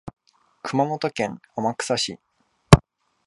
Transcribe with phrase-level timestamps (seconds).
[0.63, 2.17] 熊本県天草市